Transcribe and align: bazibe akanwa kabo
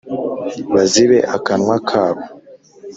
bazibe 0.73 1.19
akanwa 1.35 1.75
kabo 1.89 2.21